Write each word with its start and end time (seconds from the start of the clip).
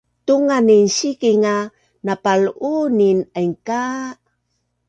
Tunganin 0.27 0.85
siking 0.97 1.43
a 1.53 1.55
napal’unin 2.05 3.19
aingka 3.37 3.83